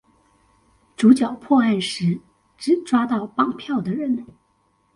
[0.97, 2.19] 主角破案時
[2.57, 4.25] 只抓到綁票的人